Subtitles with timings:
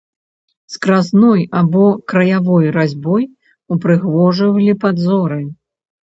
[0.75, 3.23] Скразной або краявой разьбой
[3.75, 5.39] упрыгожвалі падзоры.